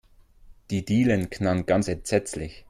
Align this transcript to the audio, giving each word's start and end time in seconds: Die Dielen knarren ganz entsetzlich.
Die 0.71 0.83
Dielen 0.83 1.29
knarren 1.29 1.67
ganz 1.67 1.87
entsetzlich. 1.87 2.59